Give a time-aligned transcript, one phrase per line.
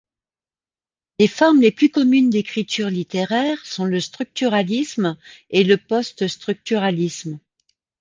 [1.19, 5.15] Les formes les plus communes d’écriture littéraire sont le structuralisme
[5.51, 7.37] et le post-structuralisme.